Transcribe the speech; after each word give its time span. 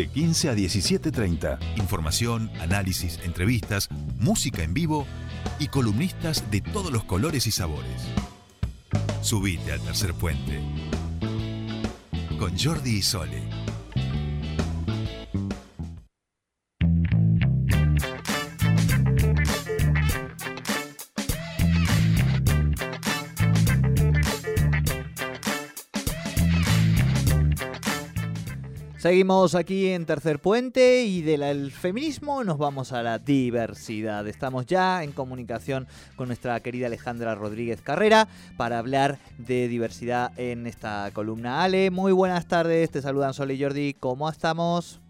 de 0.00 0.08
15 0.08 0.48
a 0.48 0.54
17.30. 0.54 1.58
Información, 1.76 2.50
análisis, 2.58 3.20
entrevistas, 3.22 3.90
música 4.18 4.62
en 4.62 4.72
vivo 4.72 5.06
y 5.58 5.68
columnistas 5.68 6.50
de 6.50 6.62
todos 6.62 6.90
los 6.90 7.04
colores 7.04 7.46
y 7.46 7.50
sabores. 7.50 8.00
Subite 9.20 9.72
al 9.72 9.80
tercer 9.80 10.14
puente 10.14 10.62
con 12.38 12.58
Jordi 12.58 12.96
y 12.96 13.02
Sole. 13.02 13.42
Seguimos 29.00 29.54
aquí 29.54 29.94
en 29.94 30.04
Tercer 30.04 30.40
Puente 30.40 31.04
y 31.04 31.22
del 31.22 31.70
feminismo 31.70 32.44
nos 32.44 32.58
vamos 32.58 32.92
a 32.92 33.02
la 33.02 33.18
diversidad. 33.18 34.28
Estamos 34.28 34.66
ya 34.66 35.02
en 35.02 35.12
comunicación 35.12 35.86
con 36.16 36.26
nuestra 36.26 36.60
querida 36.60 36.86
Alejandra 36.86 37.34
Rodríguez 37.34 37.80
Carrera 37.80 38.26
para 38.58 38.78
hablar 38.78 39.16
de 39.38 39.68
diversidad 39.68 40.32
en 40.36 40.66
esta 40.66 41.08
columna. 41.14 41.62
Ale, 41.62 41.90
muy 41.90 42.12
buenas 42.12 42.46
tardes, 42.46 42.90
te 42.90 43.00
saludan 43.00 43.32
Sole 43.32 43.54
y 43.54 43.62
Jordi, 43.62 43.96
¿cómo 43.98 44.28
estamos? 44.28 45.00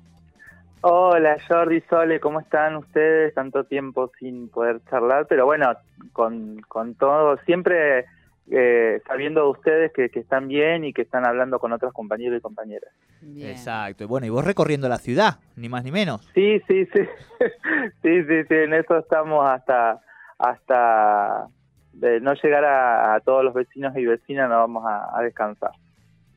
Hola 0.82 1.38
Jordi, 1.48 1.80
Sole, 1.90 2.20
¿cómo 2.20 2.38
están 2.38 2.76
ustedes? 2.76 3.34
Tanto 3.34 3.64
tiempo 3.64 4.12
sin 4.20 4.50
poder 4.50 4.80
charlar, 4.88 5.26
pero 5.26 5.46
bueno, 5.46 5.72
con, 6.12 6.60
con 6.68 6.94
todo, 6.94 7.38
siempre 7.38 8.06
eh, 8.50 9.00
sabiendo 9.06 9.44
de 9.44 9.50
ustedes 9.50 9.92
que, 9.92 10.10
están 10.12 10.48
bien 10.48 10.84
y 10.84 10.92
que 10.92 11.02
están 11.02 11.24
hablando 11.24 11.58
con 11.58 11.72
otros 11.72 11.92
compañeros 11.92 12.38
y 12.38 12.42
compañeras. 12.42 12.92
Exacto. 13.38 14.08
Bueno, 14.08 14.26
y 14.26 14.30
vos 14.30 14.44
recorriendo 14.44 14.88
la 14.88 14.98
ciudad, 14.98 15.38
ni 15.56 15.68
más 15.68 15.84
ni 15.84 15.92
menos. 15.92 16.28
Sí, 16.34 16.60
sí, 16.66 16.86
sí. 16.86 17.00
sí, 18.02 18.24
sí, 18.24 18.44
sí. 18.48 18.54
En 18.54 18.74
eso 18.74 18.98
estamos 18.98 19.48
hasta 19.48 20.00
hasta 20.38 21.48
de 21.92 22.20
no 22.20 22.32
llegar 22.34 22.64
a, 22.64 23.20
todos 23.20 23.44
los 23.44 23.52
vecinos 23.52 23.94
y 23.96 24.06
vecinas, 24.06 24.48
nos 24.48 24.58
vamos 24.58 24.84
a 24.86 25.22
descansar. 25.22 25.72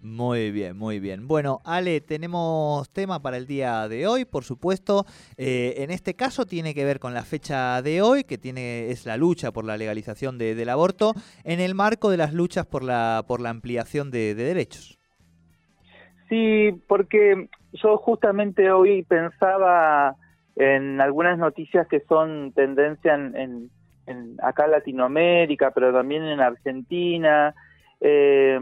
Muy 0.03 0.51
bien, 0.51 0.77
muy 0.77 0.99
bien. 0.99 1.29
Bueno, 1.29 1.61
Ale, 1.63 2.01
tenemos 2.01 2.91
tema 2.91 3.21
para 3.21 3.37
el 3.37 3.47
día 3.47 3.87
de 3.87 4.05
hoy, 4.05 4.25
por 4.25 4.43
supuesto. 4.43 5.05
Eh, 5.37 5.75
en 5.77 5.91
este 5.91 6.13
caso 6.13 6.45
tiene 6.45 6.73
que 6.73 6.83
ver 6.83 6.99
con 6.99 7.13
la 7.13 7.23
fecha 7.23 7.81
de 7.81 8.01
hoy, 8.01 8.25
que 8.25 8.37
tiene 8.37 8.89
es 8.89 9.05
la 9.05 9.15
lucha 9.15 9.53
por 9.53 9.63
la 9.63 9.77
legalización 9.77 10.37
del 10.37 10.67
aborto, 10.67 11.13
en 11.45 11.61
el 11.61 11.73
marco 11.73 12.09
de 12.09 12.17
las 12.17 12.33
luchas 12.33 12.65
por 12.65 12.83
la 12.83 13.23
por 13.29 13.39
la 13.39 13.49
ampliación 13.49 14.11
de, 14.11 14.35
derechos. 14.35 14.99
Sí, 16.27 16.71
porque 16.85 17.47
yo 17.71 17.95
justamente 17.95 18.71
hoy 18.71 19.03
pensaba 19.03 20.17
en 20.57 20.99
algunas 20.99 21.37
noticias 21.37 21.87
que 21.87 22.01
son 22.09 22.51
tendencia 22.51 23.15
en, 23.15 23.69
en 24.05 24.35
acá 24.43 24.65
en 24.65 24.71
Latinoamérica, 24.71 25.71
pero 25.71 25.93
también 25.93 26.23
en 26.23 26.41
Argentina. 26.41 27.55
Eh, 28.01 28.59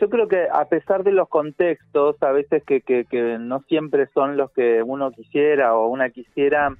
yo 0.00 0.08
creo 0.08 0.28
que 0.28 0.48
a 0.50 0.64
pesar 0.64 1.04
de 1.04 1.12
los 1.12 1.28
contextos, 1.28 2.16
a 2.22 2.32
veces 2.32 2.64
que, 2.64 2.80
que, 2.80 3.36
no 3.38 3.60
siempre 3.68 4.06
son 4.14 4.38
los 4.38 4.50
que 4.52 4.82
uno 4.82 5.12
quisiera 5.12 5.74
o 5.74 5.88
una 5.88 6.08
quisiera, 6.08 6.74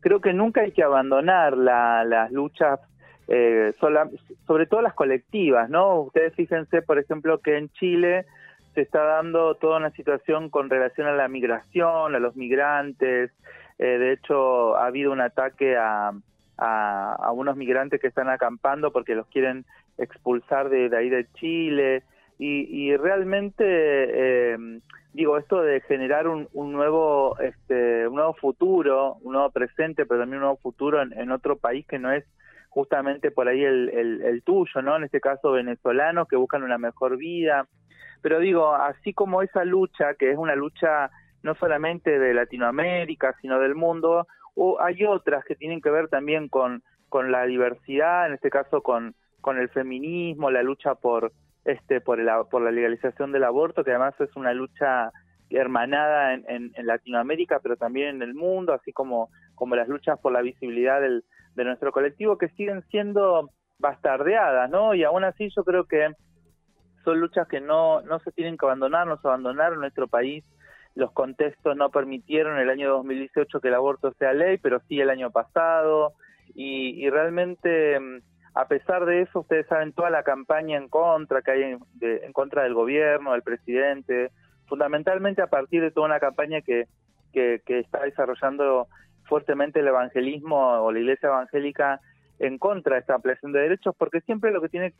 creo 0.00 0.20
que 0.22 0.32
nunca 0.32 0.62
hay 0.62 0.72
que 0.72 0.82
abandonar 0.82 1.56
las 1.56 2.32
luchas, 2.32 2.80
eh, 3.28 3.74
sobre 4.46 4.66
todo 4.66 4.80
las 4.80 4.94
colectivas, 4.94 5.68
¿no? 5.68 6.00
Ustedes 6.00 6.34
fíjense, 6.34 6.80
por 6.80 6.98
ejemplo, 6.98 7.40
que 7.40 7.58
en 7.58 7.68
Chile 7.72 8.24
se 8.74 8.80
está 8.80 9.04
dando 9.04 9.54
toda 9.56 9.76
una 9.76 9.90
situación 9.90 10.48
con 10.48 10.70
relación 10.70 11.06
a 11.06 11.12
la 11.12 11.28
migración, 11.28 12.14
a 12.14 12.18
los 12.18 12.36
migrantes. 12.36 13.30
Eh, 13.78 13.98
de 13.98 14.12
hecho, 14.12 14.76
ha 14.76 14.86
habido 14.86 15.12
un 15.12 15.20
ataque 15.20 15.76
a, 15.76 16.12
unos 17.34 17.56
migrantes 17.56 18.00
que 18.00 18.06
están 18.06 18.28
acampando 18.28 18.92
porque 18.92 19.16
los 19.16 19.26
quieren 19.26 19.64
expulsar 19.98 20.68
de 20.68 20.96
ahí 20.96 21.10
de 21.10 21.26
Chile 21.34 22.04
y, 22.44 22.96
realmente 22.96 23.64
eh, 23.64 24.80
digo 25.12 25.38
esto 25.38 25.62
de 25.62 25.80
generar 25.82 26.26
un, 26.26 26.48
nuevo 26.52 27.38
este 27.38 28.08
un 28.08 28.16
nuevo 28.16 28.34
futuro 28.34 29.16
un 29.22 29.34
nuevo 29.34 29.50
presente 29.50 30.06
pero 30.06 30.20
también 30.20 30.38
un 30.38 30.46
nuevo 30.46 30.56
futuro 30.56 31.00
en, 31.02 31.30
otro 31.30 31.56
país 31.56 31.86
que 31.86 31.98
no 31.98 32.10
es 32.10 32.24
justamente 32.68 33.30
por 33.30 33.48
ahí 33.48 33.62
el, 33.62 33.90
el, 34.24 34.42
tuyo 34.42 34.82
no 34.82 34.96
en 34.96 35.04
este 35.04 35.20
caso 35.20 35.52
venezolanos 35.52 36.26
que 36.26 36.36
buscan 36.36 36.62
una 36.62 36.78
mejor 36.78 37.16
vida. 37.16 37.68
Pero 38.22 38.38
digo 38.38 38.74
así 38.74 39.12
como 39.12 39.42
esa 39.42 39.64
lucha 39.64 40.14
que 40.14 40.30
es 40.30 40.38
una 40.38 40.56
lucha 40.56 41.10
no 41.42 41.54
solamente 41.56 42.18
de 42.18 42.34
Latinoamérica 42.34 43.36
sino 43.40 43.60
del 43.60 43.74
mundo 43.74 44.26
o 44.54 44.80
hay 44.80 45.04
otras 45.04 45.44
que 45.44 45.54
tienen 45.54 45.80
que 45.80 45.90
ver 45.90 46.08
también 46.08 46.48
con 46.48 46.82
con 47.08 47.30
la 47.30 47.44
diversidad 47.44 48.26
en 48.26 48.34
este 48.34 48.50
caso 48.50 48.82
con 48.82 49.14
con 49.40 49.58
el 49.58 49.68
feminismo 49.68 50.50
la 50.50 50.62
lucha 50.62 50.94
por 50.94 51.32
este, 51.64 52.00
por, 52.00 52.20
el, 52.20 52.28
por 52.50 52.62
la 52.62 52.70
legalización 52.70 53.32
del 53.32 53.44
aborto, 53.44 53.84
que 53.84 53.90
además 53.90 54.14
es 54.20 54.34
una 54.36 54.52
lucha 54.52 55.10
hermanada 55.50 56.34
en, 56.34 56.72
en, 56.74 56.86
Latinoamérica, 56.86 57.60
pero 57.60 57.76
también 57.76 58.16
en 58.16 58.22
el 58.22 58.34
mundo, 58.34 58.72
así 58.72 58.92
como, 58.92 59.28
como 59.54 59.76
las 59.76 59.88
luchas 59.88 60.18
por 60.18 60.32
la 60.32 60.40
visibilidad 60.40 61.00
del, 61.00 61.24
de 61.54 61.64
nuestro 61.64 61.92
colectivo, 61.92 62.38
que 62.38 62.48
siguen 62.50 62.82
siendo 62.90 63.50
bastardeadas, 63.78 64.70
¿no? 64.70 64.94
Y 64.94 65.04
aún 65.04 65.24
así 65.24 65.50
yo 65.54 65.64
creo 65.64 65.84
que 65.84 66.08
son 67.04 67.20
luchas 67.20 67.48
que 67.48 67.60
no, 67.60 68.00
no 68.02 68.18
se 68.20 68.32
tienen 68.32 68.56
que 68.56 68.64
abandonar, 68.64 69.06
no 69.06 69.18
se 69.20 69.28
abandonaron 69.28 69.80
nuestro 69.80 70.08
país. 70.08 70.44
Los 70.94 71.12
contextos 71.12 71.76
no 71.76 71.90
permitieron 71.90 72.58
el 72.58 72.70
año 72.70 72.90
2018 72.90 73.60
que 73.60 73.68
el 73.68 73.74
aborto 73.74 74.12
sea 74.18 74.32
ley, 74.32 74.58
pero 74.58 74.80
sí 74.88 75.00
el 75.00 75.10
año 75.10 75.30
pasado. 75.30 76.12
Y, 76.54 77.04
y 77.04 77.10
realmente 77.10 77.98
a 78.54 78.68
pesar 78.68 79.06
de 79.06 79.22
eso, 79.22 79.40
ustedes 79.40 79.66
saben 79.66 79.92
toda 79.92 80.10
la 80.10 80.22
campaña 80.22 80.76
en 80.76 80.88
contra 80.88 81.42
que 81.42 81.50
hay 81.50 81.62
en, 82.00 82.32
contra 82.32 82.64
del 82.64 82.74
gobierno, 82.74 83.32
del 83.32 83.42
presidente, 83.42 84.30
fundamentalmente 84.66 85.40
a 85.42 85.46
partir 85.46 85.80
de 85.80 85.90
toda 85.90 86.06
una 86.06 86.20
campaña 86.20 86.60
que, 86.60 86.86
que, 87.32 87.62
está 87.66 88.00
desarrollando 88.04 88.88
fuertemente 89.24 89.80
el 89.80 89.88
evangelismo 89.88 90.82
o 90.82 90.92
la 90.92 90.98
iglesia 90.98 91.28
evangélica 91.28 92.00
en 92.38 92.58
contra 92.58 92.96
de 92.96 93.00
esta 93.00 93.14
ampliación 93.14 93.52
de 93.52 93.60
derechos, 93.60 93.94
porque 93.96 94.20
siempre 94.20 94.50
lo 94.50 94.60
que 94.60 94.68
tiene, 94.68 94.92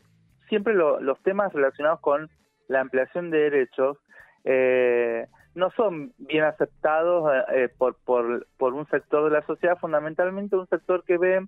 siempre 0.48 0.74
los 0.74 1.22
temas 1.22 1.52
relacionados 1.52 2.00
con 2.00 2.30
la 2.68 2.80
ampliación 2.80 3.30
de 3.30 3.50
derechos 3.50 3.98
eh, 4.44 5.26
no 5.54 5.70
son 5.72 6.14
bien 6.16 6.44
aceptados 6.44 7.30
eh, 7.52 7.68
por, 7.76 7.96
por, 8.04 8.46
por 8.56 8.72
un 8.72 8.86
sector 8.88 9.24
de 9.24 9.38
la 9.38 9.46
sociedad, 9.46 9.78
fundamentalmente 9.78 10.56
un 10.56 10.68
sector 10.68 11.04
que 11.04 11.18
ve 11.18 11.46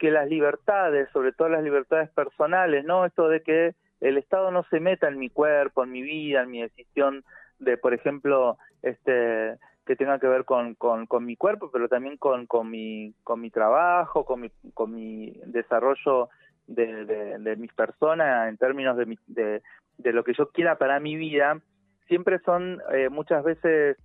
que 0.00 0.10
las 0.10 0.28
libertades, 0.28 1.10
sobre 1.12 1.32
todo 1.32 1.50
las 1.50 1.62
libertades 1.62 2.08
personales, 2.10 2.84
¿no? 2.86 3.04
Esto 3.04 3.28
de 3.28 3.42
que 3.42 3.74
el 4.00 4.16
Estado 4.16 4.50
no 4.50 4.64
se 4.70 4.80
meta 4.80 5.08
en 5.08 5.18
mi 5.18 5.28
cuerpo, 5.28 5.84
en 5.84 5.92
mi 5.92 6.00
vida, 6.00 6.42
en 6.42 6.50
mi 6.50 6.62
decisión 6.62 7.22
de, 7.58 7.76
por 7.76 7.92
ejemplo, 7.92 8.56
este 8.82 9.58
que 9.86 9.96
tenga 9.96 10.18
que 10.18 10.26
ver 10.28 10.44
con, 10.44 10.74
con, 10.76 11.24
mi 11.24 11.36
cuerpo, 11.36 11.70
pero 11.72 11.88
también 11.88 12.16
con, 12.16 12.46
con, 12.46 12.70
mi, 12.70 13.12
con 13.24 13.40
mi 13.40 13.50
trabajo, 13.50 14.24
con 14.24 14.40
mi, 14.40 14.50
con 14.72 14.94
mi 14.94 15.32
desarrollo 15.46 16.28
de, 16.68 17.04
de, 17.04 17.56
mis 17.56 17.72
personas 17.72 18.48
en 18.48 18.56
términos 18.56 18.96
de, 18.96 19.18
de, 19.26 19.62
de, 19.98 20.12
lo 20.12 20.22
que 20.22 20.34
yo 20.34 20.50
quiera 20.50 20.78
para 20.78 21.00
mi 21.00 21.16
vida, 21.16 21.60
siempre 22.06 22.38
son 22.40 22.80
eh, 22.92 23.08
muchas 23.08 23.42
veces 23.42 23.96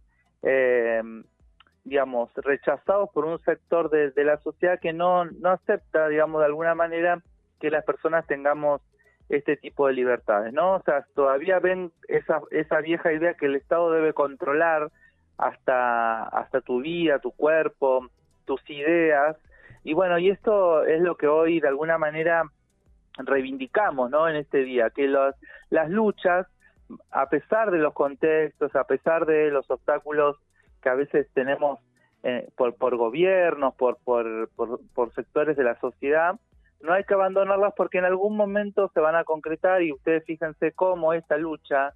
eh, 0.42 1.04
digamos, 1.86 2.32
rechazados 2.36 3.10
por 3.12 3.26
un 3.26 3.40
sector 3.44 3.90
de, 3.90 4.12
la 4.24 4.38
sociedad 4.38 4.80
que 4.80 4.92
no, 4.92 5.26
no 5.26 5.52
acepta, 5.52 6.08
digamos, 6.08 6.42
de 6.42 6.48
alguna 6.48 6.76
manera 6.76 7.22
que 7.60 7.70
las 7.70 7.86
personas 7.86 8.28
tengamos 8.28 8.82
este 9.30 9.56
tipo 9.58 9.88
de 9.88 9.94
libertades, 9.94 10.54
¿no? 10.54 10.76
O 10.76 10.82
sea, 10.82 11.06
todavía 11.16 11.60
ven 11.60 11.92
esa, 12.08 12.42
esa 12.52 12.82
vieja 12.82 13.14
idea 13.14 13.36
que 13.36 13.46
el 13.46 13.56
Estado 13.56 13.92
debe 13.92 14.14
controlar 14.14 14.92
hasta, 15.38 16.24
hasta 16.24 16.62
tu 16.62 16.82
vida, 16.82 17.20
tu 17.20 17.32
cuerpo, 17.32 18.08
tus 18.46 18.62
ideas, 18.70 19.38
y 19.86 19.94
bueno, 19.94 20.18
y 20.18 20.32
esto 20.32 20.84
es 20.84 21.00
lo 21.00 21.16
que 21.16 21.28
hoy 21.28 21.60
de 21.60 21.68
alguna 21.68 22.00
manera 22.00 22.44
reivindicamos, 23.18 24.10
¿no? 24.10 24.28
En 24.28 24.36
este 24.36 24.64
día, 24.64 24.90
que 24.90 25.08
los, 25.08 25.36
las 25.70 25.92
luchas, 25.92 26.48
a 27.12 27.30
pesar 27.30 27.70
de 27.70 27.78
los 27.78 27.94
contextos, 27.94 28.76
a 28.76 28.86
pesar 28.86 29.28
de 29.28 29.52
los 29.52 29.70
obstáculos 29.70 30.38
que 30.86 30.90
a 30.92 30.94
veces 30.94 31.28
tenemos 31.34 31.80
eh, 32.22 32.48
por, 32.56 32.76
por 32.76 32.96
gobiernos, 32.96 33.74
por, 33.74 33.98
por, 34.04 34.52
por, 34.94 35.14
sectores 35.16 35.58
de 35.58 35.64
la 35.64 35.80
sociedad, 35.80 36.36
no 36.80 36.94
hay 36.94 37.04
que 37.06 37.16
abandonarlas 37.16 37.74
porque 37.76 37.98
en 37.98 38.06
algún 38.06 38.38
momento 38.38 38.92
se 38.94 39.00
van 39.00 39.16
a 39.16 39.24
concretar 39.24 39.82
y 39.82 39.92
ustedes 39.92 40.24
fíjense 40.26 40.74
cómo 40.74 41.14
esta 41.14 41.38
lucha, 41.38 41.94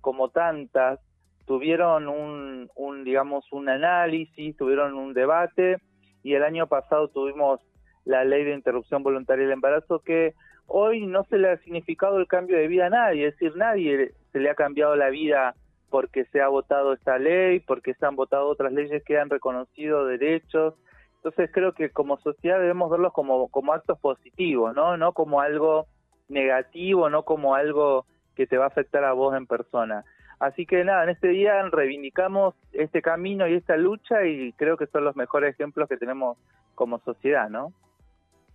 como 0.00 0.30
tantas, 0.30 0.98
tuvieron 1.46 2.08
un, 2.08 2.68
un, 2.74 3.04
digamos, 3.04 3.44
un 3.52 3.68
análisis, 3.68 4.56
tuvieron 4.56 4.94
un 4.94 5.14
debate 5.14 5.76
y 6.24 6.34
el 6.34 6.42
año 6.42 6.66
pasado 6.66 7.06
tuvimos 7.08 7.60
la 8.04 8.24
ley 8.24 8.42
de 8.42 8.54
interrupción 8.54 9.04
voluntaria 9.04 9.44
del 9.44 9.52
embarazo 9.52 10.00
que 10.00 10.34
hoy 10.66 11.06
no 11.06 11.22
se 11.24 11.38
le 11.38 11.48
ha 11.48 11.58
significado 11.58 12.18
el 12.18 12.26
cambio 12.26 12.56
de 12.56 12.66
vida 12.66 12.86
a 12.86 12.90
nadie, 12.90 13.28
es 13.28 13.34
decir, 13.34 13.56
nadie 13.56 14.10
se 14.32 14.40
le 14.40 14.50
ha 14.50 14.56
cambiado 14.56 14.96
la 14.96 15.10
vida 15.10 15.54
porque 15.92 16.24
se 16.32 16.40
ha 16.40 16.48
votado 16.48 16.94
esta 16.94 17.18
ley, 17.18 17.60
porque 17.60 17.92
se 17.92 18.06
han 18.06 18.16
votado 18.16 18.48
otras 18.48 18.72
leyes 18.72 19.04
que 19.04 19.18
han 19.18 19.28
reconocido 19.28 20.06
derechos. 20.06 20.72
Entonces 21.16 21.50
creo 21.52 21.74
que 21.74 21.90
como 21.90 22.16
sociedad 22.16 22.58
debemos 22.58 22.90
verlos 22.90 23.12
como, 23.12 23.48
como 23.48 23.74
actos 23.74 23.98
positivos, 23.98 24.74
¿no? 24.74 24.96
No 24.96 25.12
como 25.12 25.42
algo 25.42 25.86
negativo, 26.30 27.10
no 27.10 27.24
como 27.24 27.54
algo 27.54 28.06
que 28.34 28.46
te 28.46 28.56
va 28.56 28.64
a 28.64 28.68
afectar 28.68 29.04
a 29.04 29.12
vos 29.12 29.36
en 29.36 29.46
persona. 29.46 30.02
Así 30.38 30.64
que 30.64 30.82
nada, 30.82 31.04
en 31.04 31.10
este 31.10 31.28
día 31.28 31.62
reivindicamos 31.70 32.54
este 32.72 33.02
camino 33.02 33.46
y 33.46 33.52
esta 33.52 33.76
lucha 33.76 34.24
y 34.24 34.54
creo 34.54 34.78
que 34.78 34.86
son 34.86 35.04
los 35.04 35.14
mejores 35.14 35.54
ejemplos 35.54 35.90
que 35.90 35.98
tenemos 35.98 36.38
como 36.74 37.00
sociedad, 37.00 37.50
¿no? 37.50 37.74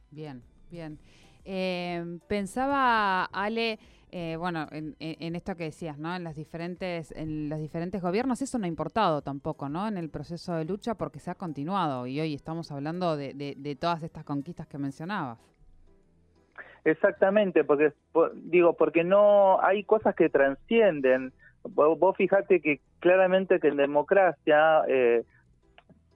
Bien, 0.09 0.41
bien. 0.71 0.97
Eh, 1.45 2.03
pensaba, 2.27 3.25
Ale, 3.25 3.77
eh, 4.11 4.35
bueno, 4.37 4.67
en, 4.71 5.35
esto 5.35 5.55
que 5.55 5.65
decías, 5.65 5.97
¿no? 5.97 6.15
En 6.15 6.23
las 6.23 6.35
diferentes, 6.35 7.11
en 7.11 7.49
los 7.49 7.59
diferentes 7.59 8.01
gobiernos, 8.01 8.41
eso 8.41 8.57
no 8.57 8.65
ha 8.65 8.67
importado 8.67 9.21
tampoco, 9.21 9.69
¿no? 9.69 9.87
En 9.87 9.97
el 9.97 10.09
proceso 10.09 10.53
de 10.55 10.65
lucha 10.65 10.95
porque 10.95 11.19
se 11.19 11.31
ha 11.31 11.35
continuado 11.35 12.07
y 12.07 12.19
hoy 12.19 12.33
estamos 12.33 12.71
hablando 12.71 13.17
de, 13.17 13.33
de 13.33 13.75
todas 13.75 14.03
estas 14.03 14.23
conquistas 14.23 14.67
que 14.67 14.77
mencionabas. 14.77 15.39
Exactamente, 16.83 17.65
porque 17.65 17.91
digo, 18.35 18.73
porque 18.73 19.03
no 19.03 19.61
hay 19.61 19.83
cosas 19.83 20.15
que 20.15 20.29
transcienden 20.29 21.33
Vos, 21.73 22.15
fijate 22.17 22.61
que 22.61 22.79
claramente 22.99 23.59
que 23.59 23.67
en 23.67 23.77
democracia 23.77 24.83
eh, 24.87 25.23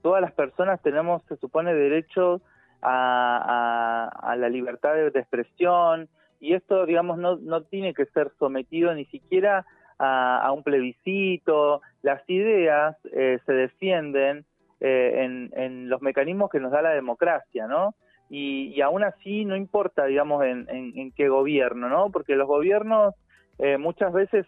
todas 0.02 0.22
las 0.22 0.32
personas 0.32 0.82
tenemos, 0.82 1.24
se 1.28 1.36
supone, 1.38 1.74
derecho 1.74 2.42
a, 2.82 4.36
la 4.38 4.50
libertad 4.50 4.96
de, 4.96 5.08
expresión 5.08 6.10
y 6.42 6.56
esto, 6.56 6.86
digamos, 6.86 7.20
no, 7.20 7.38
no 7.38 7.62
tiene 7.64 7.94
que 7.94 8.08
ser 8.08 8.32
sometido 8.40 8.94
ni 8.94 9.06
siquiera 9.06 9.66
a, 10.00 10.52
un 10.52 10.64
plebiscito. 10.64 11.82
Las 12.02 12.28
ideas 12.28 12.98
eh, 13.14 13.38
se 13.46 13.54
defienden 13.54 14.44
eh, 14.80 15.24
en, 15.24 15.52
en, 15.56 15.90
los 15.90 16.02
mecanismos 16.02 16.50
que 16.50 16.60
nos 16.60 16.72
da 16.72 16.82
la 16.82 16.90
democracia, 16.90 17.68
¿no? 17.68 17.94
Y, 18.28 18.74
y 18.76 18.82
aún 18.82 19.04
así 19.04 19.46
no 19.46 19.56
importa, 19.56 20.06
digamos, 20.06 20.44
en, 20.44 20.66
en, 20.70 21.12
qué 21.12 21.30
gobierno, 21.30 21.88
¿no? 21.88 22.10
Porque 22.10 22.36
los 22.36 22.48
gobiernos 22.48 23.14
muchas 23.78 24.12
veces 24.12 24.48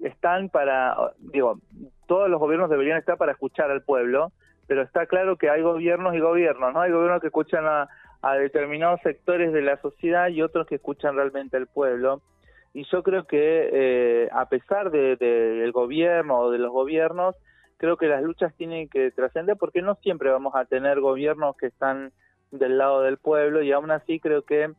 están 0.00 0.50
para, 0.50 0.94
digo, 1.32 1.58
todos 2.06 2.28
los 2.28 2.38
gobiernos 2.38 2.68
deberían 2.68 2.98
estar 2.98 3.16
para 3.16 3.32
escuchar 3.32 3.70
al 3.70 3.82
pueblo, 3.82 4.32
pero 4.66 4.82
está 4.82 5.06
claro 5.06 5.38
que 5.38 5.48
hay 5.48 5.62
gobiernos 5.62 6.14
y 6.14 6.20
gobiernos, 6.20 6.74
¿no? 6.74 6.82
Hay 6.82 6.92
gobiernos 6.92 7.22
que 7.22 7.28
escuchan 7.28 7.64
a, 7.64 7.88
determinados 8.22 9.00
sectores 9.02 9.52
de 9.52 9.62
la 9.62 9.80
sociedad 9.80 10.28
y 10.28 10.42
otros 10.42 10.66
que 10.66 10.76
escuchan 10.76 11.16
realmente 11.16 11.56
al 11.56 11.66
pueblo. 11.66 12.22
Y 12.74 12.84
yo 12.90 13.02
creo 13.02 13.24
que 13.24 13.70
eh, 13.72 14.28
a 14.32 14.48
pesar 14.48 14.90
del 14.90 15.16
de, 15.18 15.70
gobierno 15.72 16.38
o 16.38 16.50
de 16.50 16.58
los 16.58 16.70
gobiernos, 16.70 17.34
creo 17.76 17.96
que 17.96 18.06
las 18.06 18.22
luchas 18.22 18.54
tienen 18.56 18.88
que 18.88 19.10
trascender 19.10 19.56
porque 19.56 19.82
no 19.82 19.94
siempre 19.96 20.30
vamos 20.30 20.54
a 20.54 20.64
tener 20.64 21.00
gobiernos 21.00 21.56
que 21.56 21.66
están 21.66 22.12
del 22.50 22.78
lado 22.78 23.02
del 23.02 23.18
pueblo 23.18 23.62
y 23.62 23.72
aún 23.72 23.90
así 23.90 24.20
creo 24.20 24.42
que 24.42 24.72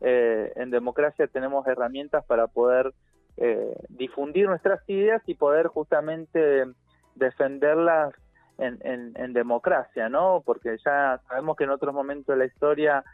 eh, 0.00 0.52
en 0.56 0.70
democracia 0.70 1.26
tenemos 1.26 1.66
herramientas 1.66 2.24
para 2.26 2.46
poder 2.46 2.92
eh, 3.36 3.74
difundir 3.88 4.46
nuestras 4.46 4.80
ideas 4.88 5.22
y 5.26 5.34
poder 5.34 5.66
justamente 5.66 6.64
defenderlas 7.14 8.14
en, 8.58 9.12
en, 9.16 9.32
democracia, 9.32 10.08
¿no? 10.08 10.42
Porque 10.44 10.76
ya 10.84 11.20
sabemos 11.28 11.56
que 11.56 11.64
en 11.64 11.70
otros 11.70 11.94
momentos 11.94 12.34
de 12.34 12.36
la 12.36 12.46
historia 12.46 13.04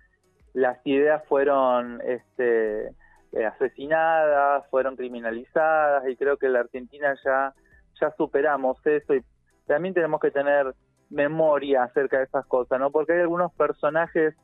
las 0.53 0.79
ideas 0.85 1.23
fueron 1.29 2.01
este, 2.05 2.89
eh, 3.33 3.47
asesinadas, 3.47 4.67
fueron 4.71 4.97
criminalizadas 4.97 6.07
y 6.09 6.17
creo 6.17 6.37
que 6.37 6.47
en 6.47 6.55
la 6.55 6.61
Argentina 6.61 7.15
ya, 7.25 7.55
ya 8.01 8.11
superamos 8.17 8.85
eso 8.85 9.15
y 9.15 9.23
también 9.67 9.95
tenemos 9.95 10.21
que 10.21 10.31
tener 10.31 10.75
memoria 11.11 11.85
acerca 11.85 12.19
de 12.19 12.25
esas 12.25 12.47
cosas, 12.47 12.79
¿no? 12.79 12.91
Porque 12.91 13.13
hay 13.15 13.21
algunos 13.21 13.53
personajes 13.55 14.35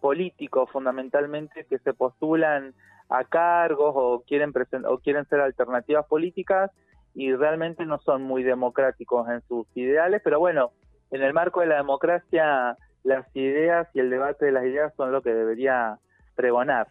políticos 0.00 0.70
fundamentalmente 0.70 1.64
que 1.64 1.78
se 1.78 1.94
postulan 1.94 2.74
a 3.08 3.24
cargos 3.24 3.92
o 3.94 4.22
quieren 4.26 4.52
o 4.88 4.98
quieren 4.98 5.24
ser 5.26 5.40
alternativas 5.40 6.06
políticas 6.06 6.70
y 7.16 7.34
realmente 7.34 7.86
no 7.86 7.98
son 7.98 8.22
muy 8.22 8.42
democráticos 8.42 9.26
en 9.30 9.40
sus 9.48 9.66
ideales, 9.74 10.20
pero 10.22 10.38
bueno, 10.38 10.72
en 11.10 11.22
el 11.22 11.32
marco 11.32 11.60
de 11.60 11.66
la 11.66 11.76
democracia 11.76 12.76
las 13.04 13.26
ideas 13.34 13.88
y 13.94 14.00
el 14.00 14.10
debate 14.10 14.44
de 14.44 14.52
las 14.52 14.64
ideas 14.64 14.92
son 14.96 15.12
lo 15.12 15.22
que 15.22 15.32
debería 15.32 15.98
pregonar. 16.34 16.88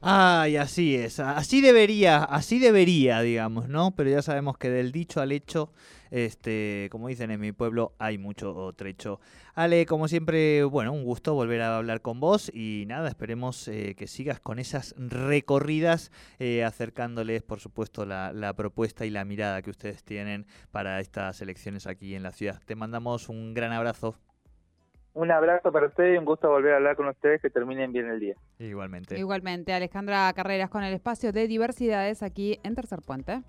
Ay, 0.00 0.56
así 0.56 0.94
es, 0.94 1.18
así 1.18 1.60
debería, 1.60 2.22
así 2.22 2.60
debería, 2.60 3.20
digamos, 3.20 3.68
¿no? 3.68 3.96
Pero 3.96 4.10
ya 4.10 4.22
sabemos 4.22 4.56
que 4.56 4.70
del 4.70 4.92
dicho 4.92 5.20
al 5.20 5.32
hecho, 5.32 5.72
este, 6.12 6.88
como 6.92 7.08
dicen 7.08 7.32
en 7.32 7.40
mi 7.40 7.50
pueblo, 7.50 7.94
hay 7.98 8.16
mucho 8.16 8.72
trecho. 8.76 9.18
Ale, 9.54 9.86
como 9.86 10.06
siempre, 10.06 10.62
bueno, 10.62 10.92
un 10.92 11.02
gusto 11.02 11.34
volver 11.34 11.62
a 11.62 11.76
hablar 11.78 12.00
con 12.00 12.20
vos 12.20 12.48
y 12.54 12.84
nada, 12.86 13.08
esperemos 13.08 13.66
eh, 13.66 13.96
que 13.96 14.06
sigas 14.06 14.38
con 14.38 14.60
esas 14.60 14.94
recorridas, 14.96 16.12
eh, 16.38 16.62
acercándoles, 16.62 17.42
por 17.42 17.58
supuesto, 17.58 18.06
la, 18.06 18.32
la 18.32 18.54
propuesta 18.54 19.04
y 19.04 19.10
la 19.10 19.24
mirada 19.24 19.62
que 19.62 19.70
ustedes 19.70 20.04
tienen 20.04 20.46
para 20.70 21.00
estas 21.00 21.42
elecciones 21.42 21.88
aquí 21.88 22.14
en 22.14 22.22
la 22.22 22.30
ciudad. 22.30 22.62
Te 22.64 22.76
mandamos 22.76 23.28
un 23.28 23.52
gran 23.52 23.72
abrazo. 23.72 24.16
Un 25.18 25.32
abrazo 25.32 25.72
para 25.72 25.88
ustedes 25.88 26.14
y 26.14 26.18
un 26.18 26.24
gusto 26.24 26.48
volver 26.48 26.74
a 26.74 26.76
hablar 26.76 26.94
con 26.94 27.08
ustedes. 27.08 27.42
Que 27.42 27.50
terminen 27.50 27.92
bien 27.92 28.08
el 28.08 28.20
día. 28.20 28.34
Igualmente. 28.60 29.18
Igualmente, 29.18 29.72
Alejandra 29.72 30.32
Carreras 30.32 30.70
con 30.70 30.84
el 30.84 30.94
espacio 30.94 31.32
de 31.32 31.48
diversidades 31.48 32.22
aquí 32.22 32.60
en 32.62 32.76
Tercer 32.76 33.02
Puente. 33.02 33.42